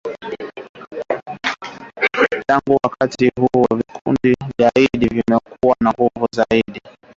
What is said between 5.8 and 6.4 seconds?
na nguvu